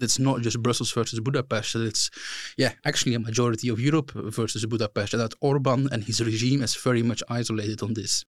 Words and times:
it's 0.00 0.18
not 0.18 0.40
just 0.40 0.62
Brussels 0.62 0.92
versus 0.92 1.20
Budapest. 1.20 1.72
That 1.74 1.86
it's, 1.86 2.10
yeah, 2.56 2.72
actually 2.84 3.14
a 3.14 3.20
majority 3.20 3.68
of 3.68 3.80
Europe 3.80 4.12
versus 4.12 4.64
Budapest. 4.66 5.12
That 5.12 5.34
Orban 5.40 5.88
and 5.92 6.04
his 6.04 6.20
regime 6.20 6.62
is 6.62 6.74
very 6.74 7.02
much 7.02 7.22
isolated 7.28 7.82
on 7.82 7.94
this. 7.94 8.24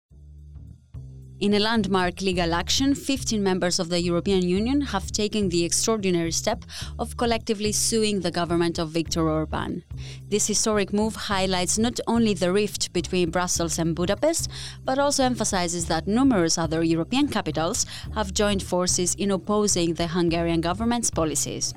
In 1.38 1.52
a 1.52 1.58
landmark 1.58 2.22
legal 2.22 2.54
action, 2.54 2.94
15 2.94 3.42
members 3.42 3.78
of 3.78 3.90
the 3.90 4.00
European 4.00 4.40
Union 4.40 4.80
have 4.80 5.12
taken 5.12 5.50
the 5.50 5.64
extraordinary 5.64 6.32
step 6.32 6.64
of 6.98 7.18
collectively 7.18 7.72
suing 7.72 8.20
the 8.20 8.30
government 8.30 8.78
of 8.78 8.88
Viktor 8.88 9.28
Orban. 9.28 9.84
This 10.30 10.46
historic 10.46 10.94
move 10.94 11.14
highlights 11.14 11.76
not 11.76 12.00
only 12.06 12.32
the 12.32 12.54
rift 12.54 12.90
between 12.94 13.28
Brussels 13.28 13.78
and 13.78 13.94
Budapest, 13.94 14.48
but 14.82 14.98
also 14.98 15.24
emphasizes 15.24 15.84
that 15.86 16.06
numerous 16.06 16.56
other 16.56 16.82
European 16.82 17.28
capitals 17.28 17.84
have 18.14 18.32
joined 18.32 18.62
forces 18.62 19.14
in 19.16 19.30
opposing 19.30 19.92
the 19.92 20.06
Hungarian 20.06 20.62
government's 20.62 21.10
policies. 21.10 21.74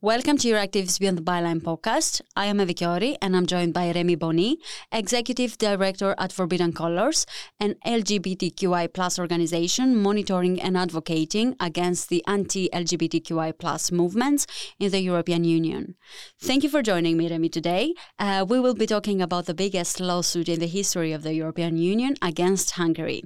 Welcome 0.00 0.38
to 0.38 0.46
your 0.46 0.60
Euractiv's 0.60 1.00
Beyond 1.00 1.18
the 1.18 1.22
Byline 1.22 1.60
podcast. 1.60 2.20
I 2.36 2.46
am 2.46 2.58
Evi 2.58 3.16
and 3.20 3.36
I'm 3.36 3.46
joined 3.46 3.74
by 3.74 3.90
Remy 3.90 4.14
Bonny, 4.14 4.58
Executive 4.92 5.58
Director 5.58 6.14
at 6.18 6.30
Forbidden 6.32 6.72
Colors, 6.72 7.26
an 7.58 7.74
LGBTQI 7.84 8.94
plus 8.94 9.18
organization 9.18 9.96
monitoring 9.96 10.62
and 10.62 10.76
advocating 10.76 11.56
against 11.58 12.10
the 12.10 12.24
anti-LGBTQI 12.28 13.58
plus 13.58 13.90
movements 13.90 14.46
in 14.78 14.92
the 14.92 15.00
European 15.00 15.42
Union. 15.42 15.96
Thank 16.38 16.62
you 16.62 16.68
for 16.68 16.80
joining 16.80 17.16
me, 17.16 17.28
Remy, 17.28 17.48
today. 17.48 17.92
Uh, 18.20 18.46
we 18.48 18.60
will 18.60 18.74
be 18.74 18.86
talking 18.86 19.20
about 19.20 19.46
the 19.46 19.54
biggest 19.54 19.98
lawsuit 19.98 20.48
in 20.48 20.60
the 20.60 20.68
history 20.68 21.10
of 21.10 21.24
the 21.24 21.34
European 21.34 21.76
Union 21.76 22.14
against 22.22 22.70
Hungary. 22.70 23.24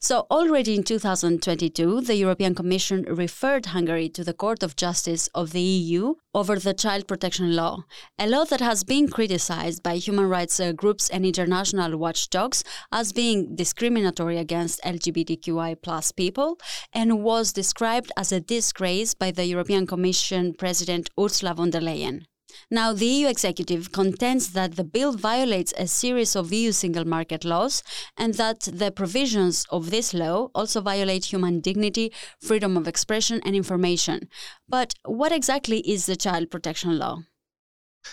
So, 0.00 0.26
already 0.30 0.74
in 0.74 0.82
2022, 0.82 2.02
the 2.02 2.16
European 2.16 2.54
Commission 2.54 3.02
referred 3.02 3.66
Hungary 3.66 4.08
to 4.10 4.24
the 4.24 4.32
Court 4.32 4.62
of 4.62 4.76
Justice 4.76 5.28
of 5.34 5.52
the 5.52 5.60
EU 5.60 6.14
over 6.34 6.58
the 6.58 6.74
child 6.74 7.08
protection 7.08 7.56
law, 7.56 7.84
a 8.18 8.26
law 8.26 8.44
that 8.44 8.60
has 8.60 8.84
been 8.84 9.08
criticized 9.08 9.82
by 9.82 9.96
human 9.96 10.28
rights 10.28 10.60
uh, 10.60 10.72
groups 10.72 11.08
and 11.10 11.26
international 11.26 11.96
watchdogs 11.98 12.62
as 12.92 13.12
being 13.12 13.56
discriminatory 13.56 14.38
against 14.38 14.80
LGBTQI 14.82 15.76
people 16.16 16.58
and 16.92 17.22
was 17.22 17.52
described 17.52 18.12
as 18.16 18.32
a 18.32 18.40
disgrace 18.40 19.14
by 19.14 19.30
the 19.30 19.46
European 19.46 19.86
Commission 19.86 20.54
President 20.54 21.10
Ursula 21.18 21.54
von 21.54 21.70
der 21.70 21.80
Leyen. 21.80 22.24
Now, 22.70 22.92
the 22.92 23.06
EU 23.06 23.28
executive 23.28 23.92
contends 23.92 24.52
that 24.52 24.76
the 24.76 24.84
bill 24.84 25.12
violates 25.12 25.72
a 25.76 25.86
series 25.86 26.36
of 26.36 26.52
EU 26.52 26.72
single 26.72 27.04
market 27.04 27.44
laws 27.44 27.82
and 28.16 28.34
that 28.34 28.60
the 28.60 28.90
provisions 28.90 29.66
of 29.70 29.90
this 29.90 30.12
law 30.14 30.50
also 30.54 30.80
violate 30.80 31.26
human 31.26 31.60
dignity, 31.60 32.12
freedom 32.40 32.76
of 32.76 32.88
expression, 32.88 33.40
and 33.44 33.54
information. 33.54 34.28
But 34.68 34.94
what 35.04 35.32
exactly 35.32 35.80
is 35.80 36.06
the 36.06 36.16
child 36.16 36.50
protection 36.50 36.98
law? 36.98 37.22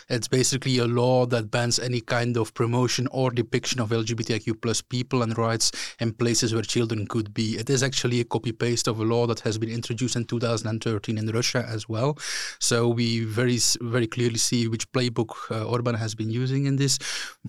It's 0.10 0.28
basically 0.28 0.78
a 0.80 0.86
law 0.86 1.26
that 1.28 1.52
bans 1.52 1.80
any 1.80 2.02
kind 2.02 2.38
of 2.38 2.54
promotion 2.54 3.08
or 3.12 3.32
depiction 3.32 3.80
of 3.82 3.90
LGBTIQ 3.90 4.62
plus 4.62 4.82
people 4.82 5.22
and 5.24 5.38
rights 5.38 5.72
in 6.00 6.14
places 6.14 6.54
where 6.54 6.64
children 6.64 7.08
could 7.08 7.34
be. 7.34 7.58
It 7.58 7.70
is 7.70 7.84
actually 7.84 8.20
a 8.20 8.26
copy 8.26 8.52
paste 8.52 8.88
of 8.88 9.00
a 9.00 9.04
law 9.04 9.28
that 9.28 9.40
has 9.42 9.58
been 9.58 9.70
introduced 9.70 10.16
in 10.16 10.26
2013 10.26 11.18
in 11.18 11.28
Russia 11.30 11.66
as 11.68 11.88
well. 11.90 12.18
So 12.60 12.90
we 12.90 13.24
very 13.24 13.60
very 13.82 14.08
clearly 14.08 14.38
see 14.38 14.68
which 14.68 14.92
playbook 14.92 15.32
uh, 15.52 15.66
Orban 15.66 15.96
has 15.96 16.16
been 16.16 16.30
using 16.30 16.66
in 16.66 16.76
this. 16.76 16.98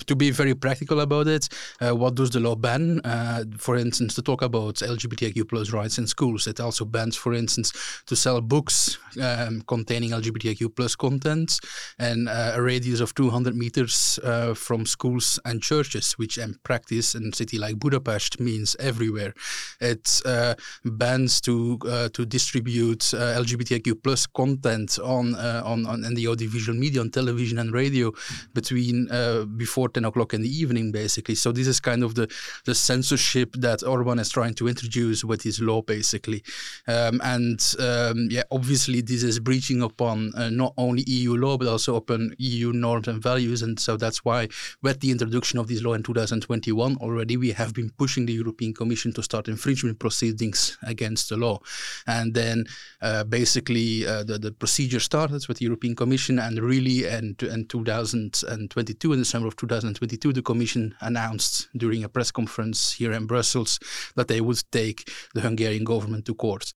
To 0.07 0.17
be 0.17 0.31
very 0.31 0.55
practical 0.55 1.01
about 1.01 1.27
it, 1.27 1.49
uh, 1.81 1.95
what 1.95 2.15
does 2.15 2.31
the 2.31 2.41
law 2.41 2.55
ban? 2.55 3.01
Uh, 3.01 3.45
for 3.59 3.77
instance, 3.77 4.15
to 4.15 4.23
talk 4.23 4.43
about 4.43 4.77
LGBTIQ 4.77 5.49
plus 5.49 5.73
rights 5.73 5.99
in 5.99 6.07
schools, 6.07 6.47
it 6.47 6.61
also 6.61 6.85
bans, 6.85 7.17
for 7.17 7.35
instance, 7.35 7.73
to 8.07 8.17
sell 8.17 8.41
books 8.41 8.99
um, 9.21 9.63
containing 9.67 10.11
LGBTIQ 10.11 10.75
plus 10.75 10.97
content 10.97 11.59
and 11.99 12.29
uh, 12.37 12.53
a 12.55 12.63
radius 12.63 13.01
of 13.01 13.15
200 13.15 13.57
meters 13.57 14.19
uh, 14.23 14.53
from 14.53 14.85
schools 14.85 15.41
and 15.47 15.63
churches, 15.63 16.13
which 16.19 16.37
in 16.37 16.55
practice 16.65 17.15
in 17.15 17.31
a 17.33 17.37
city 17.37 17.59
like 17.59 17.79
Budapest 17.79 18.39
means 18.41 18.77
everywhere. 18.79 19.33
It 19.81 20.21
uh, 20.27 20.55
bans 20.85 21.41
to 21.43 21.79
to 22.13 22.27
distribute 22.27 23.01
LGBTIQ 23.41 24.03
plus 24.03 24.27
content 24.27 24.99
on, 24.99 25.35
on 25.35 25.87
on 25.87 26.05
in 26.05 26.15
the 26.15 26.29
audiovisual 26.29 26.79
media, 26.79 27.01
on 27.01 27.11
television 27.11 27.59
and 27.59 27.73
radio, 27.73 28.13
between 28.53 29.09
before 29.57 29.89
10 29.89 30.05
o'clock 30.05 30.35
in 30.35 30.43
the 30.43 30.49
evening, 30.63 30.93
basically. 30.93 31.37
So 31.37 31.53
this 31.53 31.67
is 31.67 31.81
kind 31.81 32.03
of 32.03 32.15
the 32.15 32.29
the 32.65 32.75
censorship 32.75 33.55
that 33.55 33.83
Orban 33.83 34.19
is 34.19 34.29
trying 34.29 34.55
to 34.55 34.69
introduce 34.69 35.25
with 35.25 35.43
his 35.43 35.61
law, 35.61 35.81
basically. 35.81 36.43
Um, 36.87 37.21
and 37.25 37.61
um, 37.79 38.29
yeah, 38.31 38.43
obviously 38.51 39.01
this 39.01 39.23
is 39.23 39.39
breaching 39.41 39.83
upon 39.83 40.33
uh, 40.37 40.51
not 40.51 40.75
only 40.77 41.03
EU 41.07 41.35
law 41.37 41.57
but 41.57 41.69
also 41.69 41.97
upon 41.97 42.26
EU 42.39 42.73
norms 42.73 43.09
and 43.09 43.23
values. 43.23 43.63
And 43.63 43.79
so 43.79 43.97
that's 43.97 44.25
why, 44.25 44.49
with 44.83 45.01
the 45.01 45.11
introduction 45.11 45.59
of 45.59 45.69
this 45.69 45.83
law 45.83 45.95
in 45.95 46.03
2021, 46.03 46.97
already 46.97 47.37
we 47.37 47.53
have 47.53 47.75
been 47.75 47.91
pushing 47.91 48.27
the 48.27 48.33
European 48.33 48.75
Commission 48.75 49.13
to 49.15 49.23
start 49.23 49.49
infringement 49.49 49.99
proceedings 49.99 50.79
against 50.83 51.29
the 51.29 51.37
law. 51.37 51.61
And 52.07 52.35
then 52.35 52.65
uh, 53.03 53.25
basically 53.25 54.07
uh, 54.07 54.25
the, 54.25 54.39
the 54.39 54.53
procedure 54.53 55.01
started 55.01 55.47
with 55.49 55.59
the 55.59 55.65
European 55.65 55.95
Commission, 55.95 56.39
and 56.39 56.59
really 56.59 57.07
in, 57.07 57.37
in 57.41 57.67
2022, 57.67 59.13
in 59.13 59.19
the 59.19 59.25
summer 59.25 59.47
of 59.47 59.57
2022, 59.57 60.33
the 60.33 60.43
Commission 60.43 60.95
announced 61.01 61.69
during 61.77 62.05
a 62.05 62.09
press 62.09 62.31
conference 62.31 62.93
here 62.93 63.13
in 63.13 63.27
Brussels 63.27 63.79
that 64.15 64.29
they 64.29 64.41
would 64.41 64.63
take 64.73 65.11
the 65.35 65.41
Hungarian 65.41 65.85
government 65.85 66.25
to 66.27 66.35
court. 66.35 66.73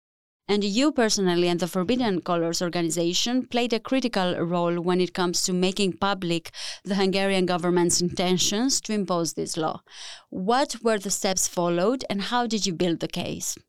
And 0.50 0.64
you 0.64 0.92
personally 0.92 1.48
and 1.48 1.60
the 1.60 1.68
Forbidden 1.68 2.22
Colors 2.22 2.60
organization 2.60 3.46
played 3.46 3.72
a 3.72 3.80
critical 3.80 4.36
role 4.40 4.82
when 4.82 5.00
it 5.00 5.14
comes 5.14 5.44
to 5.44 5.54
making 5.54 5.94
public 5.94 6.50
the 6.84 6.96
Hungarian 6.96 7.46
government's 7.46 8.02
intentions 8.02 8.82
to 8.82 8.94
impose 8.94 9.34
this 9.34 9.58
law. 9.58 9.84
What 10.32 10.78
were 10.82 10.98
the 10.98 11.12
steps 11.12 11.48
followed 11.48 12.04
and 12.10 12.24
how 12.24 12.48
did 12.48 12.66
you 12.66 12.74
build 12.74 13.00
the 13.00 13.08
case? 13.08 13.60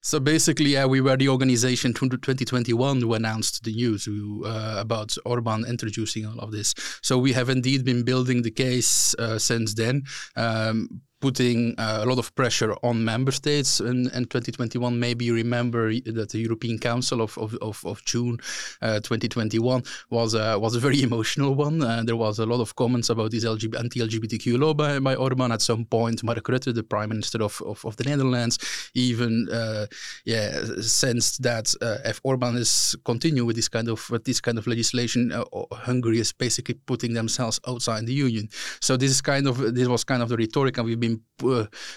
So 0.00 0.20
basically, 0.20 0.74
yeah, 0.74 0.86
we 0.86 1.00
were 1.00 1.16
the 1.16 1.28
organization 1.28 1.92
2021 1.92 3.00
who 3.00 3.14
announced 3.14 3.64
the 3.64 3.72
news 3.72 4.06
uh, 4.06 4.76
about 4.78 5.16
Orban 5.24 5.64
introducing 5.66 6.24
all 6.24 6.38
of 6.38 6.52
this. 6.52 6.72
So 7.02 7.18
we 7.18 7.32
have 7.32 7.48
indeed 7.48 7.84
been 7.84 8.04
building 8.04 8.42
the 8.42 8.52
case 8.52 9.16
uh, 9.18 9.40
since 9.40 9.74
then. 9.74 10.04
Um, 10.36 11.00
putting 11.20 11.74
uh, 11.78 12.00
a 12.02 12.06
lot 12.06 12.18
of 12.18 12.34
pressure 12.34 12.74
on 12.82 13.04
member 13.04 13.32
states 13.32 13.80
in, 13.80 14.10
in 14.14 14.24
2021. 14.24 14.98
Maybe 14.98 15.24
you 15.24 15.34
remember 15.34 15.92
that 15.92 16.30
the 16.30 16.38
European 16.38 16.78
Council 16.78 17.22
of, 17.22 17.36
of, 17.38 17.54
of, 17.62 17.82
of 17.84 18.04
June 18.04 18.38
uh, 18.82 19.00
2021 19.00 19.82
was, 20.10 20.34
uh, 20.34 20.56
was 20.60 20.74
a 20.76 20.80
very 20.80 21.02
emotional 21.08 21.54
one. 21.54 21.82
Uh, 21.82 22.02
there 22.04 22.16
was 22.16 22.38
a 22.38 22.46
lot 22.46 22.60
of 22.60 22.74
comments 22.76 23.08
about 23.08 23.30
this 23.30 23.44
LGBT, 23.44 23.78
anti-LGBTQ 23.78 24.58
law 24.58 24.74
by, 24.74 24.98
by 24.98 25.14
Orban. 25.14 25.52
At 25.52 25.62
some 25.62 25.84
point, 25.84 26.22
Mark 26.22 26.44
Rutte, 26.44 26.74
the 26.74 26.82
Prime 26.82 27.08
Minister 27.08 27.42
of, 27.42 27.62
of, 27.64 27.84
of 27.84 27.96
the 27.96 28.04
Netherlands, 28.04 28.58
even 28.94 29.48
uh, 29.50 29.86
yeah, 30.24 30.64
sensed 30.80 31.42
that 31.42 31.74
if 32.04 32.20
Orban 32.24 32.56
is 32.56 32.94
continue 33.04 33.44
with 33.44 33.56
this 33.56 33.68
kind 33.68 33.88
of 33.88 34.08
with 34.10 34.24
this 34.24 34.40
kind 34.40 34.58
of 34.58 34.66
legislation, 34.66 35.32
Hungary 35.72 36.20
is 36.20 36.32
basically 36.32 36.74
putting 36.74 37.14
themselves 37.14 37.60
outside 37.66 38.06
the 38.06 38.12
union. 38.12 38.48
So 38.80 38.96
this 38.96 39.10
is 39.10 39.20
kind 39.20 39.46
of 39.46 39.74
this 39.74 39.88
was 39.88 40.04
kind 40.04 40.22
of 40.22 40.28
the 40.28 40.36
rhetoric, 40.36 40.78
and 40.78 40.86
we've 40.86 41.00
been 41.00 41.15
uh, 41.16 41.35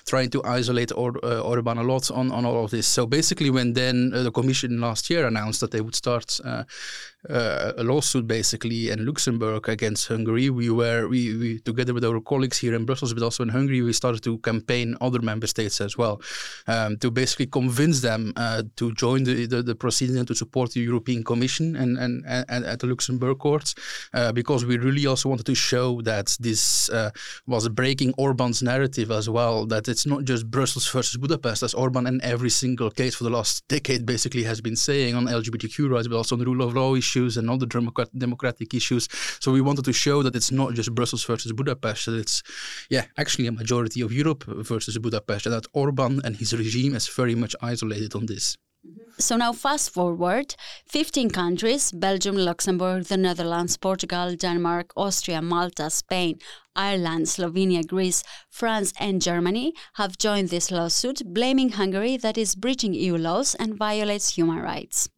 trying 0.05 0.29
to 0.29 0.44
isolate 0.44 0.91
or, 0.95 1.13
uh, 1.23 1.39
Orban 1.41 1.77
a 1.77 1.83
lot 1.83 2.11
on, 2.11 2.31
on 2.31 2.45
all 2.45 2.63
of 2.63 2.72
this. 2.72 2.88
So 2.88 3.05
basically, 3.05 3.50
when 3.50 3.73
then 3.73 4.11
uh, 4.13 4.23
the 4.23 4.31
Commission 4.31 4.79
last 4.79 5.09
year 5.09 5.27
announced 5.27 5.61
that 5.61 5.72
they 5.72 5.81
would 5.81 5.95
start 5.95 6.39
uh, 6.44 6.63
uh, 7.29 7.73
a 7.77 7.83
lawsuit 7.83 8.27
basically 8.27 8.89
in 8.89 9.05
Luxembourg 9.05 9.67
against 9.67 10.07
Hungary, 10.07 10.50
we 10.50 10.69
were 10.69 11.07
we, 11.07 11.38
we 11.38 11.59
together 11.59 11.94
with 11.94 12.05
our 12.05 12.22
colleagues 12.22 12.57
here 12.57 12.73
in 12.73 12.85
Brussels, 12.85 13.13
but 13.13 13.23
also 13.23 13.44
in 13.44 13.50
Hungary, 13.50 13.81
we 13.81 13.94
started 13.94 14.23
to 14.23 14.38
campaign 14.39 14.95
other 15.01 15.21
member 15.21 15.47
states 15.47 15.81
as 15.81 15.97
well 15.97 16.21
um, 16.68 16.97
to 16.97 17.12
basically 17.12 17.47
convince 17.47 18.01
them 18.01 18.33
uh, 18.36 18.63
to 18.77 18.94
join 18.94 19.24
the, 19.24 19.45
the, 19.45 19.62
the 19.62 19.75
proceedings 19.75 20.18
and 20.18 20.27
to 20.27 20.36
support 20.36 20.71
the 20.71 20.81
European 20.81 21.24
Commission 21.24 21.75
and 21.75 21.97
and, 21.97 22.25
and 22.27 22.65
at 22.65 22.80
the 22.80 22.88
Luxembourg 22.88 23.39
courts 23.39 23.75
because 24.33 24.65
we 24.65 24.77
really 24.77 25.06
also 25.06 25.30
wanted 25.30 25.45
to 25.45 25.56
show 25.56 26.01
that 26.01 26.38
this 26.39 26.89
was 27.47 27.68
breaking 27.69 28.13
Orban's 28.18 28.62
narrative 28.62 29.00
perspective 29.00 29.12
well 29.29 29.65
that 29.67 29.87
it's 29.87 30.05
not 30.05 30.23
just 30.23 30.49
Brussels 30.49 30.87
versus 30.89 31.17
Budapest, 31.17 31.63
as 31.63 31.73
Orban 31.73 32.07
in 32.07 32.19
every 32.23 32.49
single 32.49 32.89
case 32.89 33.15
for 33.15 33.23
the 33.23 33.29
last 33.29 33.67
decade 33.67 34.05
basically 34.05 34.43
has 34.43 34.61
been 34.61 34.75
saying 34.75 35.15
on 35.15 35.25
LGBTQ 35.25 35.89
rights, 35.89 36.07
but 36.07 36.17
also 36.17 36.35
on 36.35 36.39
the 36.39 36.45
rule 36.45 36.61
of 36.61 36.73
law 36.73 36.95
issues 36.95 37.37
and 37.37 37.49
other 37.49 37.65
democratic 37.65 38.73
issues. 38.73 39.07
So 39.39 39.51
we 39.51 39.61
wanted 39.61 39.85
to 39.85 39.93
show 39.93 40.23
that 40.23 40.35
it's 40.35 40.51
not 40.51 40.73
just 40.73 40.93
Brussels 40.93 41.23
versus 41.23 41.51
Budapest, 41.53 42.05
that 42.07 42.15
it's, 42.15 42.43
yeah, 42.89 43.05
actually 43.17 43.47
a 43.47 43.51
majority 43.51 44.01
of 44.01 44.11
Europe 44.11 44.43
versus 44.45 44.97
Budapest, 44.97 45.45
and 45.45 45.55
that 45.55 45.67
Orban 45.73 46.21
and 46.23 46.35
his 46.35 46.53
regime 46.53 46.95
is 46.95 47.07
very 47.07 47.35
much 47.35 47.55
isolated 47.61 48.15
on 48.15 48.25
this. 48.25 48.57
Mm-hmm. 48.85 49.11
So 49.19 49.35
now, 49.35 49.51
fast 49.51 49.91
forward 49.91 50.55
15 50.87 51.31
countries 51.31 51.91
Belgium, 51.91 52.35
Luxembourg, 52.35 53.03
the 53.05 53.17
Netherlands, 53.17 53.75
Portugal, 53.75 54.35
Denmark, 54.35 54.91
Austria, 54.95 55.41
Malta, 55.41 55.89
Spain, 55.89 56.39
Ireland, 56.75 57.25
Slovenia, 57.25 57.85
Greece, 57.85 58.23
France, 58.49 58.93
and 58.99 59.21
Germany 59.21 59.73
have 59.95 60.17
joined 60.17 60.49
this 60.49 60.71
lawsuit, 60.71 61.21
blaming 61.25 61.71
Hungary 61.71 62.15
that 62.17 62.37
is 62.37 62.55
breaching 62.55 62.93
EU 62.93 63.17
laws 63.17 63.53
and 63.55 63.75
violates 63.75 64.29
human 64.37 64.59
rights. 64.59 65.09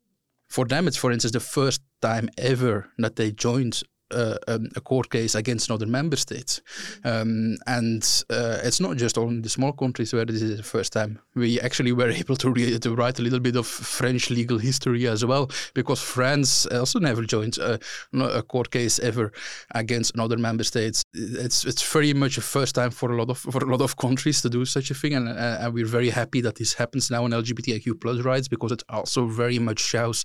For 0.50 0.66
them, 0.66 0.88
it's, 0.88 0.98
for 0.98 1.12
instance, 1.12 1.34
the 1.34 1.40
first 1.40 1.82
time 2.02 2.30
ever 2.38 2.90
that 2.98 3.16
they 3.16 3.32
joined 3.32 3.84
uh, 4.12 4.38
um, 4.48 4.70
a 4.76 4.82
court 4.82 5.10
case 5.10 5.36
against 5.36 5.70
another 5.70 5.88
member 5.88 6.16
state. 6.16 6.62
Um, 7.04 7.58
and 7.68 8.04
uh, 8.30 8.60
it's 8.64 8.80
not 8.80 8.98
just 8.98 9.18
only 9.18 9.42
the 9.42 9.50
small 9.50 9.74
countries 9.74 10.14
where 10.14 10.26
this 10.26 10.42
is 10.42 10.58
the 10.58 10.64
first 10.64 10.94
time. 10.94 11.20
We 11.36 11.60
actually 11.60 11.92
were 11.92 12.10
able 12.22 12.36
to, 12.38 12.52
re- 12.52 12.80
to 12.80 12.96
write 12.96 13.20
a 13.20 13.22
little 13.22 13.40
bit 13.40 13.56
of 13.56 13.68
French 13.68 14.30
legal 14.30 14.58
history 14.58 15.08
as 15.08 15.26
well, 15.26 15.50
because 15.74 16.02
France 16.02 16.66
also 16.68 17.00
never 17.00 17.24
joined 17.24 17.58
a, 17.58 17.80
a 18.14 18.44
court 18.44 18.72
case 18.72 19.00
ever 19.00 19.32
against 19.72 20.14
another 20.16 20.38
member 20.38 20.64
state. 20.64 21.04
It's 21.14 21.66
it's 21.66 21.94
very 21.94 22.14
much 22.14 22.38
a 22.38 22.42
first 22.42 22.76
time 22.76 22.92
for 22.92 23.12
a 23.12 23.18
lot 23.18 23.30
of 23.30 23.38
for 23.38 23.64
a 23.64 23.72
lot 23.72 23.82
of 23.82 23.98
countries 23.98 24.42
to 24.42 24.50
do 24.50 24.66
such 24.66 24.92
a 24.92 24.94
thing, 24.94 25.14
and, 25.14 25.30
uh, 25.30 25.58
and 25.62 25.74
we're 25.74 25.86
very 25.86 26.10
happy 26.10 26.42
that 26.42 26.56
this 26.56 26.74
happens 26.74 27.12
now 27.12 27.24
on 27.24 27.32
LGBTIQ 27.32 28.02
plus 28.02 28.20
rights 28.22 28.48
because 28.48 28.72
it 28.72 28.84
also 28.90 29.26
very 29.28 29.60
much 29.60 29.80
shows 29.80 30.24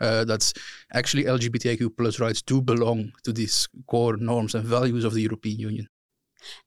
uh, 0.00 0.24
that 0.24 0.52
actually 0.92 1.24
LGBTIQ 1.24 1.96
plus 1.96 2.20
rights 2.20 2.42
do 2.42 2.60
belong 2.60 3.12
to 3.26 3.32
these 3.32 3.68
core 3.86 4.16
norms 4.16 4.54
and 4.54 4.64
values 4.64 5.04
of 5.04 5.14
the 5.14 5.22
European 5.22 5.58
Union. 5.58 5.86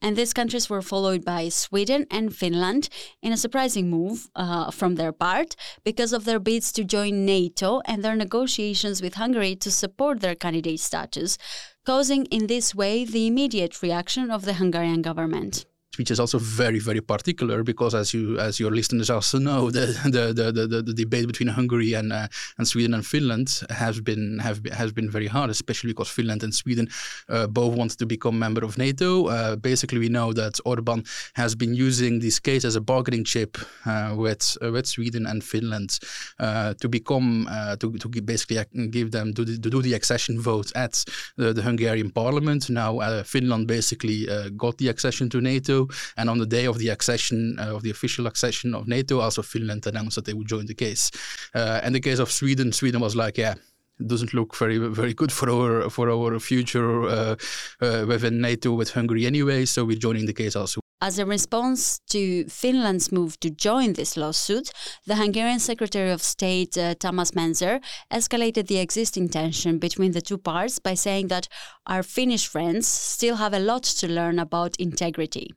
And 0.02 0.16
these 0.16 0.34
countries 0.34 0.70
were 0.70 0.82
followed 0.82 1.24
by 1.24 1.50
Sweden 1.50 2.06
and 2.12 2.36
Finland 2.36 2.90
in 3.22 3.32
a 3.32 3.38
surprising 3.38 3.90
move 3.90 4.28
uh, 4.36 4.72
from 4.72 4.96
their 4.96 5.12
part 5.12 5.56
because 5.84 6.12
of 6.14 6.26
their 6.26 6.40
bids 6.40 6.72
to 6.74 6.84
join 6.84 7.26
NATO 7.26 7.82
and 7.86 8.04
their 8.04 8.16
negotiations 8.16 9.02
with 9.02 9.16
Hungary 9.16 9.56
to 9.56 9.72
support 9.72 10.20
their 10.20 10.36
candidate 10.36 10.82
status, 10.82 11.38
causing 11.86 12.26
in 12.26 12.48
this 12.48 12.76
way 12.76 13.06
the 13.06 13.28
immediate 13.28 13.82
reaction 13.82 14.30
of 14.30 14.44
the 14.46 14.56
Hungarian 14.56 15.02
government 15.02 15.66
which 16.00 16.10
is 16.12 16.20
also 16.20 16.40
very 16.40 16.80
very 16.80 17.02
particular 17.02 17.62
because 17.62 17.94
as 17.94 18.14
you 18.14 18.40
as 18.40 18.58
your 18.60 18.72
listeners 18.72 19.10
also 19.10 19.38
know 19.38 19.70
the 19.70 19.86
the 20.16 20.34
the, 20.34 20.68
the, 20.68 20.82
the 20.82 20.94
debate 20.94 21.28
between 21.28 21.50
Hungary 21.50 21.94
and 21.94 22.14
uh, 22.14 22.28
and 22.58 22.66
Sweden 22.68 22.94
and 22.94 23.06
Finland 23.06 23.62
has 23.70 24.00
been 24.00 24.40
have 24.40 24.62
has 24.72 24.94
been 24.94 25.12
very 25.12 25.28
hard 25.28 25.50
especially 25.50 25.92
because 25.92 26.10
Finland 26.10 26.42
and 26.44 26.56
Sweden 26.56 26.88
uh, 27.28 27.48
both 27.48 27.76
want 27.76 27.98
to 27.98 28.06
become 28.06 28.40
member 28.40 28.64
of 28.64 28.78
NATO. 28.78 29.28
Uh, 29.28 29.56
basically 29.58 30.00
we 30.00 30.08
know 30.08 30.32
that 30.34 30.60
Orban 30.64 31.04
has 31.34 31.54
been 31.54 31.74
using 31.74 32.20
this 32.20 32.40
case 32.40 32.64
as 32.64 32.76
a 32.78 32.82
bargaining 32.82 33.26
chip 33.26 33.58
uh, 33.86 34.16
with 34.16 34.58
uh, 34.62 34.72
with 34.72 34.86
Sweden 34.88 35.28
and 35.28 35.44
Finland 35.44 36.00
uh, 36.40 36.74
to 36.76 36.88
become 36.88 37.48
to, 37.80 37.92
to 37.98 38.08
basically 38.22 38.64
give 38.90 39.12
them 39.12 39.34
to, 39.34 39.44
to 39.44 39.70
do 39.70 39.82
the 39.82 39.94
accession 39.94 40.40
vote 40.40 40.72
at 40.76 41.04
the, 41.36 41.54
the 41.54 41.62
Hungarian 41.62 42.10
parliament. 42.12 42.70
Now 42.70 43.24
Finland 43.24 43.68
basically 43.68 44.28
got 44.56 44.78
the 44.78 44.88
accession 44.88 45.30
to 45.30 45.42
NATO 45.42 45.89
and 46.18 46.30
on 46.30 46.38
the 46.40 46.46
day 46.46 46.66
of 46.66 46.78
the 46.78 46.90
accession, 46.90 47.58
uh, 47.60 47.76
of 47.76 47.84
the 47.84 47.90
official 47.90 48.28
accession 48.28 48.76
of 48.76 48.88
NATO, 48.88 49.20
also 49.20 49.42
Finland 49.42 49.86
announced 49.88 50.16
that 50.16 50.26
they 50.26 50.34
would 50.34 50.48
join 50.48 50.66
the 50.66 50.76
case. 50.76 51.12
Uh, 51.54 51.82
in 51.84 51.94
the 51.94 52.00
case 52.00 52.20
of 52.20 52.32
Sweden, 52.32 52.72
Sweden 52.72 53.02
was 53.02 53.16
like, 53.16 53.38
yeah, 53.38 53.56
it 54.00 54.08
doesn't 54.08 54.34
look 54.34 54.56
very 54.56 54.78
very 54.78 55.14
good 55.14 55.32
for 55.32 55.50
our 55.50 55.90
for 55.90 56.10
our 56.10 56.40
future 56.40 57.04
uh, 57.04 57.36
uh, 57.82 58.06
within 58.08 58.42
NATO 58.42 58.74
with 58.74 58.92
Hungary 58.92 59.26
anyway. 59.26 59.66
So 59.66 59.86
we're 59.86 59.98
joining 59.98 60.26
the 60.26 60.34
case 60.34 60.56
also. 60.56 60.80
As 61.02 61.18
a 61.18 61.26
response 61.26 62.02
to 62.10 62.44
Finland's 62.50 63.10
move 63.10 63.40
to 63.40 63.50
join 63.50 63.94
this 63.94 64.18
lawsuit, 64.18 64.70
the 65.08 65.16
Hungarian 65.16 65.60
Secretary 65.60 66.12
of 66.12 66.22
State 66.22 66.78
uh, 66.78 66.94
Tamás 66.96 67.32
Menczer 67.32 67.80
escalated 68.12 68.68
the 68.68 68.80
existing 68.80 69.30
tension 69.30 69.80
between 69.80 70.12
the 70.12 70.22
two 70.22 70.38
parts 70.38 70.78
by 70.78 70.96
saying 70.96 71.30
that 71.30 71.48
our 71.88 72.04
Finnish 72.04 72.48
friends 72.48 72.86
still 72.86 73.38
have 73.38 73.54
a 73.54 73.60
lot 73.60 73.84
to 73.84 74.08
learn 74.10 74.40
about 74.40 74.76
integrity. 74.76 75.54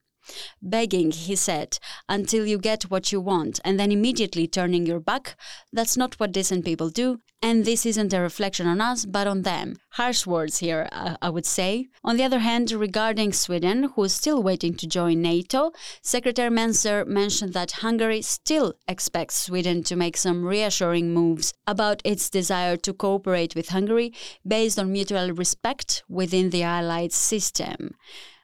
Begging, 0.61 1.11
he 1.11 1.37
said, 1.37 1.79
until 2.09 2.47
you 2.47 2.59
get 2.59 2.85
what 2.85 3.13
you 3.13 3.21
want, 3.21 3.61
and 3.65 3.79
then 3.79 3.93
immediately 3.93 4.47
turning 4.47 4.87
your 4.87 5.01
back, 5.01 5.37
that's 5.73 5.97
not 5.97 6.19
what 6.21 6.33
decent 6.33 6.65
people 6.65 6.91
do, 6.91 7.21
and 7.43 7.65
this 7.65 7.85
isn't 7.85 8.13
a 8.13 8.21
reflection 8.21 8.69
on 8.69 8.81
us, 8.81 9.05
but 9.05 9.27
on 9.27 9.43
them. 9.43 9.75
Harsh 9.95 10.27
words 10.27 10.59
here, 10.59 10.89
uh, 10.93 11.17
I 11.21 11.29
would 11.29 11.45
say. 11.45 11.89
On 12.05 12.17
the 12.17 12.23
other 12.23 12.39
hand, 12.39 12.71
regarding 12.71 13.33
Sweden, 13.33 13.91
who 13.95 14.05
is 14.05 14.15
still 14.15 14.43
waiting 14.43 14.75
to 14.75 14.87
join 14.87 15.21
NATO, 15.21 15.73
Secretary 16.03 16.51
Menczer 16.51 17.05
mentioned 17.05 17.53
that 17.55 17.73
Hungary 17.83 18.23
still 18.23 18.75
expects 18.87 19.35
Sweden 19.35 19.83
to 19.83 19.97
make 19.97 20.17
some 20.17 20.45
reassuring 20.45 21.13
moves 21.13 21.53
about 21.67 22.01
its 22.05 22.31
desire 22.31 22.77
to 22.77 22.95
cooperate 22.95 23.57
with 23.57 23.71
Hungary 23.71 24.13
based 24.47 24.79
on 24.79 24.93
mutual 24.93 25.33
respect 25.33 26.05
within 26.09 26.51
the 26.51 26.63
Allied 26.63 27.13
system. 27.13 27.97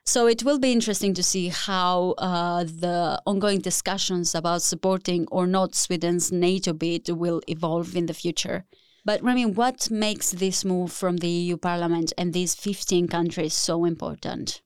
So 0.09 0.27
it 0.27 0.43
will 0.43 0.59
be 0.59 0.73
interesting 0.73 1.13
to 1.13 1.23
see 1.23 1.49
how 1.49 2.15
uh, 2.17 2.65
the 2.65 3.21
ongoing 3.27 3.61
discussions 3.61 4.35
about 4.35 4.63
supporting 4.63 5.27
or 5.31 5.47
not 5.47 5.75
Sweden's 5.75 6.33
NATO 6.33 6.73
bid 6.73 7.11
will 7.11 7.43
evolve 7.47 7.95
in 7.95 8.07
the 8.07 8.15
future. 8.15 8.65
But 9.05 9.23
Remy, 9.23 9.45
what 9.45 9.91
makes 9.91 10.31
this 10.31 10.65
move 10.65 10.93
from 10.93 11.19
the 11.19 11.29
EU 11.29 11.59
Parliament 11.59 12.15
and 12.17 12.33
these 12.33 12.55
15 12.55 13.07
countries 13.09 13.53
so 13.53 13.85
important? 13.85 14.63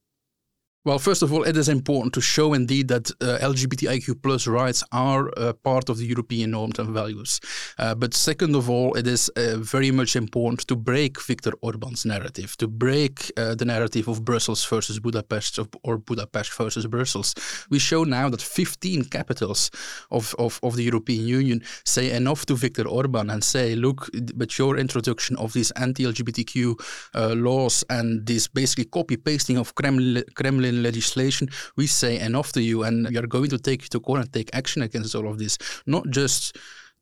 Well, 0.84 0.98
first 0.98 1.22
of 1.22 1.32
all, 1.32 1.44
it 1.44 1.56
is 1.56 1.68
important 1.68 2.12
to 2.14 2.20
show 2.20 2.54
indeed 2.54 2.88
that 2.88 3.08
uh, 3.20 3.38
LGBTIQ 3.40 4.20
plus 4.20 4.48
rights 4.48 4.82
are 4.90 5.30
uh, 5.36 5.52
part 5.52 5.88
of 5.88 5.98
the 5.98 6.06
European 6.06 6.50
norms 6.50 6.80
and 6.80 6.88
values. 6.88 7.38
Uh, 7.78 7.94
but 7.94 8.14
second 8.14 8.56
of 8.56 8.68
all, 8.68 8.92
it 8.94 9.06
is 9.06 9.28
uh, 9.36 9.58
very 9.58 9.92
much 9.92 10.16
important 10.16 10.66
to 10.66 10.74
break 10.74 11.22
Viktor 11.22 11.52
Orban's 11.60 12.04
narrative, 12.04 12.56
to 12.56 12.66
break 12.66 13.30
uh, 13.36 13.54
the 13.54 13.64
narrative 13.64 14.08
of 14.08 14.24
Brussels 14.24 14.64
versus 14.64 14.98
Budapest 14.98 15.60
or 15.84 15.98
Budapest 15.98 16.52
versus 16.54 16.84
Brussels. 16.88 17.36
We 17.70 17.78
show 17.78 18.02
now 18.02 18.28
that 18.30 18.42
15 18.42 19.04
capitals 19.04 19.70
of, 20.10 20.34
of, 20.36 20.58
of 20.64 20.74
the 20.74 20.82
European 20.82 21.28
Union 21.28 21.62
say 21.84 22.10
enough 22.10 22.44
to 22.46 22.56
Viktor 22.56 22.88
Orban 22.88 23.30
and 23.30 23.44
say, 23.44 23.76
look, 23.76 24.10
but 24.34 24.58
your 24.58 24.76
introduction 24.76 25.36
of 25.36 25.52
these 25.52 25.70
anti-LGBTQ 25.72 26.74
uh, 27.14 27.34
laws 27.36 27.84
and 27.88 28.26
this 28.26 28.48
basically 28.48 28.86
copy-pasting 28.86 29.58
of 29.58 29.76
Kremlin, 29.76 30.24
Kremlin 30.34 30.71
in 30.72 30.82
legislation, 30.82 31.48
we 31.76 31.86
say 31.86 32.18
enough 32.18 32.52
to 32.52 32.62
you 32.62 32.82
and 32.82 33.08
we 33.08 33.18
are 33.18 33.26
going 33.26 33.50
to 33.50 33.58
take 33.58 33.82
you 33.82 33.88
to 33.88 34.00
court 34.00 34.20
and 34.20 34.32
take 34.32 34.50
action 34.54 34.82
against 34.82 35.14
all 35.14 35.28
of 35.28 35.38
this. 35.38 35.58
Not 35.86 36.08
just 36.10 36.56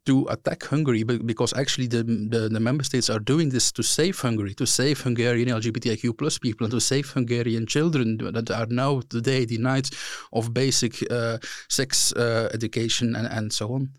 to 0.06 0.26
attack 0.30 0.64
Hungary, 0.64 1.02
but 1.02 1.26
because 1.26 1.52
actually 1.52 1.86
the, 1.86 2.02
the, 2.02 2.48
the, 2.48 2.60
member 2.60 2.84
states 2.84 3.10
are 3.10 3.18
doing 3.18 3.50
this 3.50 3.70
to 3.72 3.82
save 3.82 4.18
Hungary, 4.18 4.54
to 4.54 4.66
save 4.66 5.00
Hungarian 5.00 5.48
LGBTIQ 5.48 6.16
plus 6.16 6.38
people, 6.38 6.64
and 6.64 6.72
to 6.72 6.80
save 6.80 7.10
Hungarian 7.10 7.66
children 7.66 8.16
that 8.16 8.50
are 8.50 8.66
now 8.66 9.02
today 9.10 9.44
denied 9.44 9.88
of 10.32 10.54
basic 10.54 10.94
uh, 11.10 11.38
sex 11.68 12.12
uh, 12.14 12.48
education 12.54 13.14
and, 13.14 13.26
and 13.28 13.52
so 13.52 13.74
on. 13.74 13.90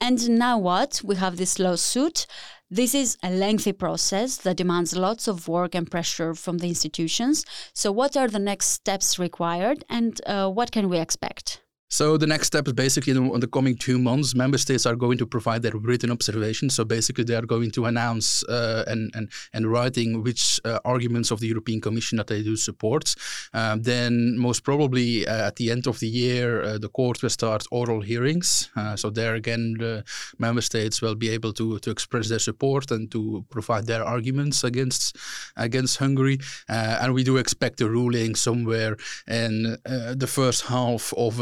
And 0.00 0.30
now 0.30 0.58
what? 0.58 1.00
We 1.04 1.16
have 1.16 1.36
this 1.36 1.58
lawsuit. 1.58 2.26
This 2.72 2.94
is 2.94 3.18
a 3.20 3.30
lengthy 3.30 3.72
process 3.72 4.36
that 4.38 4.56
demands 4.56 4.94
lots 4.96 5.26
of 5.26 5.48
work 5.48 5.74
and 5.74 5.90
pressure 5.90 6.34
from 6.34 6.58
the 6.58 6.68
institutions. 6.68 7.44
So, 7.74 7.90
what 7.90 8.16
are 8.16 8.28
the 8.28 8.38
next 8.38 8.66
steps 8.68 9.18
required 9.18 9.84
and 9.88 10.20
uh, 10.24 10.48
what 10.48 10.70
can 10.70 10.88
we 10.88 10.98
expect? 10.98 11.62
So 11.92 12.16
the 12.16 12.26
next 12.26 12.46
step 12.46 12.68
is 12.68 12.72
basically 12.72 13.16
in 13.16 13.40
the 13.40 13.48
coming 13.48 13.76
two 13.76 13.98
months, 13.98 14.32
member 14.36 14.58
states 14.58 14.86
are 14.86 14.94
going 14.94 15.18
to 15.18 15.26
provide 15.26 15.62
their 15.62 15.72
written 15.72 16.12
observations. 16.12 16.76
So 16.76 16.84
basically, 16.84 17.24
they 17.24 17.34
are 17.34 17.42
going 17.42 17.72
to 17.72 17.86
announce 17.86 18.44
uh, 18.44 18.84
and, 18.86 19.10
and 19.14 19.28
and 19.52 19.66
writing 19.66 20.22
which 20.22 20.60
uh, 20.64 20.78
arguments 20.84 21.32
of 21.32 21.40
the 21.40 21.48
European 21.48 21.80
Commission 21.80 22.18
that 22.18 22.28
they 22.28 22.44
do 22.44 22.54
support. 22.54 23.16
Um, 23.52 23.82
then 23.82 24.38
most 24.38 24.62
probably 24.62 25.26
uh, 25.26 25.48
at 25.48 25.56
the 25.56 25.72
end 25.72 25.88
of 25.88 25.98
the 25.98 26.06
year, 26.06 26.62
uh, 26.62 26.78
the 26.78 26.88
court 26.88 27.22
will 27.22 27.30
start 27.30 27.66
oral 27.72 28.02
hearings. 28.02 28.70
Uh, 28.76 28.94
so 28.94 29.10
there 29.10 29.34
again, 29.34 29.74
the 29.78 30.04
member 30.38 30.62
states 30.62 31.02
will 31.02 31.16
be 31.16 31.28
able 31.30 31.52
to 31.54 31.80
to 31.80 31.90
express 31.90 32.28
their 32.28 32.38
support 32.38 32.92
and 32.92 33.10
to 33.10 33.44
provide 33.50 33.86
their 33.86 34.04
arguments 34.04 34.62
against 34.62 35.16
against 35.56 35.98
Hungary. 35.98 36.38
Uh, 36.68 37.00
and 37.02 37.14
we 37.14 37.24
do 37.24 37.36
expect 37.36 37.80
a 37.80 37.88
ruling 37.88 38.36
somewhere 38.36 38.96
in 39.26 39.76
the 40.20 40.28
first 40.28 40.66
half 40.66 41.12
of 41.16 41.40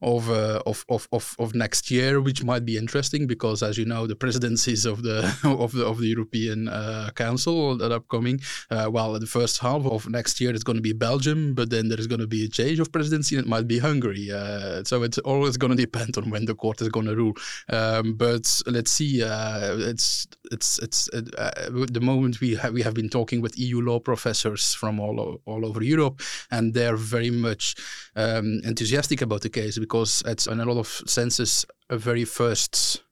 of, 0.00 0.30
uh, 0.30 0.62
of, 0.66 0.84
of, 0.88 1.08
of, 1.12 1.34
of 1.38 1.54
next 1.54 1.90
year, 1.90 2.20
which 2.20 2.44
might 2.44 2.64
be 2.64 2.76
interesting 2.76 3.26
because, 3.26 3.62
as 3.62 3.78
you 3.78 3.84
know, 3.84 4.06
the 4.06 4.16
presidencies 4.16 4.84
of 4.84 5.02
the 5.02 5.18
of 5.44 5.72
the 5.72 5.84
of 5.84 5.98
the 5.98 6.08
European 6.08 6.68
uh, 6.68 7.10
Council 7.14 7.76
that 7.78 7.92
are 7.92 8.00
coming. 8.00 8.40
Uh, 8.70 8.88
well, 8.90 9.18
the 9.18 9.26
first 9.26 9.58
half 9.58 9.84
of 9.86 10.08
next 10.08 10.40
year 10.40 10.52
is 10.54 10.64
going 10.64 10.76
to 10.76 10.82
be 10.82 10.92
Belgium, 10.92 11.54
but 11.54 11.70
then 11.70 11.88
there 11.88 12.00
is 12.00 12.06
going 12.06 12.20
to 12.20 12.26
be 12.26 12.44
a 12.44 12.48
change 12.48 12.78
of 12.80 12.92
presidency, 12.92 13.36
and 13.36 13.46
it 13.46 13.48
might 13.48 13.66
be 13.66 13.78
Hungary. 13.78 14.30
Uh, 14.30 14.82
so 14.84 15.02
it's 15.02 15.18
always 15.18 15.56
going 15.56 15.70
to 15.76 15.76
depend 15.76 16.16
on 16.16 16.30
when 16.30 16.44
the 16.44 16.54
court 16.54 16.80
is 16.80 16.88
going 16.88 17.06
to 17.06 17.16
rule. 17.16 17.34
Um, 17.68 18.14
but 18.14 18.60
let's 18.66 18.92
see. 18.92 19.22
Uh, 19.22 19.76
it's 19.78 20.26
it's 20.52 20.78
it's 20.78 21.08
uh, 21.12 21.50
the 21.70 22.00
moment 22.00 22.40
we 22.40 22.54
have 22.56 22.72
we 22.72 22.82
have 22.82 22.94
been 22.94 23.08
talking 23.08 23.40
with 23.40 23.58
EU 23.58 23.80
law 23.80 24.00
professors 24.00 24.74
from 24.74 25.00
all 25.00 25.40
all 25.44 25.66
over 25.66 25.82
Europe, 25.82 26.20
and 26.50 26.74
they're 26.74 26.96
very 26.96 27.30
much 27.30 27.74
um, 28.14 28.60
enthusiastic 28.64 29.22
about 29.22 29.42
the 29.42 29.50
case 29.50 29.78
because 29.78 30.22
it's 30.26 30.46
in 30.46 30.60
a 30.60 30.64
lot 30.64 30.78
of 30.78 30.88
senses 31.06 31.64
a 31.90 31.96
very 31.96 32.24
first 32.24 33.02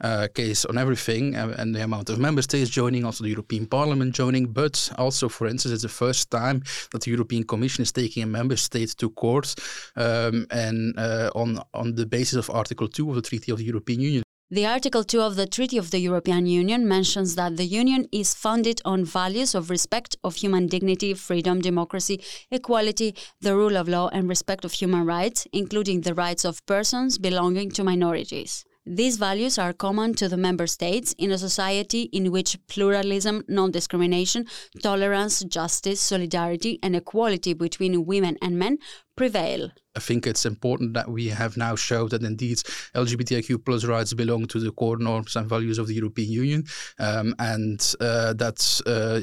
uh, 0.00 0.28
case 0.34 0.64
on 0.64 0.78
everything 0.78 1.36
uh, 1.36 1.54
and 1.58 1.74
the 1.74 1.82
amount 1.82 2.10
of 2.10 2.18
member 2.18 2.42
states 2.42 2.70
joining, 2.70 3.04
also 3.04 3.24
the 3.24 3.30
European 3.30 3.66
Parliament 3.66 4.14
joining. 4.14 4.46
But 4.46 4.90
also, 4.98 5.28
for 5.28 5.46
instance, 5.46 5.72
it's 5.72 5.82
the 5.82 5.88
first 5.88 6.30
time 6.30 6.62
that 6.90 7.02
the 7.02 7.10
European 7.10 7.44
Commission 7.44 7.82
is 7.82 7.92
taking 7.92 8.22
a 8.22 8.26
member 8.26 8.56
state 8.56 8.94
to 8.98 9.10
court 9.10 9.54
um, 9.96 10.46
and 10.50 10.98
uh, 10.98 11.30
on 11.34 11.60
on 11.74 11.94
the 11.94 12.06
basis 12.06 12.34
of 12.34 12.50
Article 12.50 12.88
Two 12.88 13.08
of 13.10 13.16
the 13.16 13.22
Treaty 13.22 13.52
of 13.52 13.58
the 13.58 13.64
European 13.64 14.00
Union. 14.00 14.22
The 14.52 14.66
Article 14.66 15.02
2 15.02 15.22
of 15.22 15.36
the 15.36 15.46
Treaty 15.46 15.78
of 15.78 15.92
the 15.92 15.98
European 15.98 16.44
Union 16.44 16.86
mentions 16.86 17.36
that 17.36 17.56
the 17.56 17.64
Union 17.64 18.06
is 18.12 18.34
founded 18.34 18.82
on 18.84 19.02
values 19.02 19.54
of 19.54 19.70
respect 19.70 20.14
of 20.22 20.34
human 20.34 20.66
dignity, 20.66 21.14
freedom, 21.14 21.62
democracy, 21.62 22.22
equality, 22.50 23.14
the 23.40 23.56
rule 23.56 23.78
of 23.78 23.88
law, 23.88 24.10
and 24.12 24.28
respect 24.28 24.66
of 24.66 24.72
human 24.74 25.06
rights, 25.06 25.46
including 25.54 26.02
the 26.02 26.12
rights 26.12 26.44
of 26.44 26.66
persons 26.66 27.16
belonging 27.16 27.70
to 27.70 27.82
minorities. 27.82 28.66
These 28.84 29.16
values 29.16 29.58
are 29.58 29.72
common 29.72 30.12
to 30.14 30.28
the 30.28 30.36
member 30.36 30.66
states 30.66 31.14
in 31.16 31.30
a 31.30 31.38
society 31.38 32.02
in 32.12 32.30
which 32.30 32.58
pluralism, 32.66 33.44
non 33.48 33.70
discrimination, 33.70 34.44
tolerance, 34.82 35.44
justice, 35.44 36.00
solidarity, 36.00 36.78
and 36.82 36.94
equality 36.94 37.54
between 37.54 38.04
women 38.04 38.36
and 38.42 38.58
men 38.58 38.78
prevail. 39.16 39.70
I 39.94 40.00
think 40.00 40.26
it's 40.26 40.46
important 40.46 40.94
that 40.94 41.10
we 41.10 41.28
have 41.28 41.56
now 41.56 41.76
shown 41.76 42.08
that 42.08 42.22
indeed 42.22 42.58
LGBTIQ 42.94 43.64
plus 43.64 43.84
rights 43.84 44.14
belong 44.14 44.46
to 44.46 44.58
the 44.58 44.70
core 44.70 44.96
norms 44.96 45.36
and 45.36 45.46
values 45.46 45.78
of 45.78 45.86
the 45.86 45.94
European 45.94 46.30
Union, 46.30 46.64
um, 46.98 47.34
and 47.38 47.94
uh, 48.00 48.32
that 48.32 48.80
uh, 48.86 49.20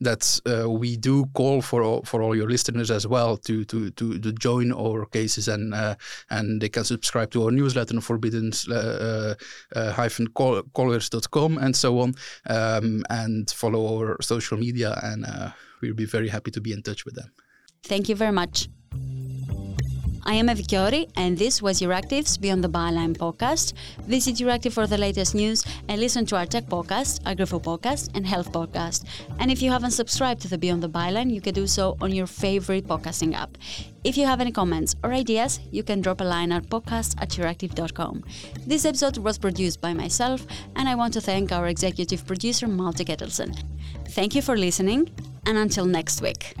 that 0.00 0.40
uh, 0.46 0.68
we 0.68 0.96
do 0.96 1.24
call 1.34 1.62
for 1.62 1.82
all, 1.82 2.02
for 2.02 2.22
all 2.22 2.36
your 2.36 2.50
listeners 2.50 2.90
as 2.90 3.06
well 3.06 3.38
to 3.38 3.64
to 3.64 3.90
to, 3.92 4.18
to 4.18 4.32
join 4.32 4.70
our 4.72 5.06
cases 5.06 5.48
and 5.48 5.72
uh, 5.72 5.94
and 6.28 6.60
they 6.60 6.68
can 6.68 6.84
subscribe 6.84 7.30
to 7.30 7.44
our 7.44 7.50
newsletter 7.50 7.94
on 7.94 8.00
forbidden 8.02 8.52
uh, 8.70 9.34
uh, 9.74 9.92
hyphen 9.92 10.26
colors.com 10.74 11.56
and 11.58 11.74
so 11.74 12.00
on, 12.00 12.14
um, 12.50 13.02
and 13.08 13.50
follow 13.50 13.98
our 13.98 14.20
social 14.20 14.58
media, 14.58 14.98
and 15.02 15.24
we'll 15.80 15.94
be 15.94 16.04
very 16.04 16.28
happy 16.28 16.50
to 16.50 16.60
be 16.60 16.72
in 16.72 16.82
touch 16.82 17.06
with 17.06 17.14
them. 17.14 17.32
Thank 17.82 18.08
you 18.08 18.14
very 18.14 18.32
much. 18.32 18.68
I 20.24 20.34
am 20.34 20.46
Evi 20.46 20.64
Kiorri, 20.64 21.10
and 21.16 21.36
this 21.36 21.60
was 21.60 21.82
your 21.82 21.90
Euractiv's 21.90 22.38
Beyond 22.38 22.62
the 22.62 22.68
Byline 22.68 23.16
podcast. 23.16 23.72
Visit 24.06 24.36
Euractiv 24.36 24.72
for 24.72 24.86
the 24.86 24.96
latest 24.96 25.34
news 25.34 25.64
and 25.88 26.00
listen 26.00 26.24
to 26.26 26.36
our 26.36 26.46
tech 26.46 26.66
podcast, 26.66 27.20
AgriFood 27.22 27.64
podcast, 27.64 28.10
and 28.14 28.24
health 28.24 28.52
podcast. 28.52 29.04
And 29.40 29.50
if 29.50 29.60
you 29.60 29.72
haven't 29.72 29.90
subscribed 29.90 30.40
to 30.42 30.48
the 30.48 30.58
Beyond 30.58 30.82
the 30.82 30.88
Byline, 30.88 31.32
you 31.32 31.40
can 31.40 31.54
do 31.54 31.66
so 31.66 31.96
on 32.00 32.12
your 32.12 32.28
favorite 32.28 32.86
podcasting 32.86 33.34
app. 33.34 33.58
If 34.04 34.16
you 34.16 34.24
have 34.26 34.40
any 34.40 34.52
comments 34.52 34.94
or 35.02 35.12
ideas, 35.12 35.58
you 35.72 35.82
can 35.82 36.00
drop 36.00 36.20
a 36.20 36.24
line 36.24 36.52
at 36.52 36.66
podcast 36.68 37.20
at 37.20 37.30
euractiv.com. 37.30 38.24
This 38.64 38.84
episode 38.84 39.18
was 39.18 39.38
produced 39.38 39.80
by 39.80 39.92
myself, 39.92 40.46
and 40.76 40.88
I 40.88 40.94
want 40.94 41.14
to 41.14 41.20
thank 41.20 41.50
our 41.50 41.66
executive 41.66 42.24
producer, 42.26 42.68
Malte 42.68 43.04
Kettelsen. 43.04 43.60
Thank 44.10 44.36
you 44.36 44.42
for 44.42 44.56
listening, 44.56 45.10
and 45.46 45.58
until 45.58 45.84
next 45.84 46.22
week. 46.22 46.54